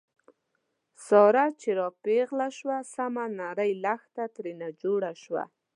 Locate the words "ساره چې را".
1.05-1.87